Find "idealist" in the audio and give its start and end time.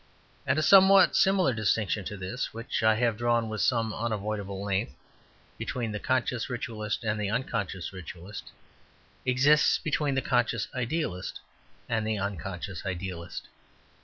10.73-11.39, 12.83-13.47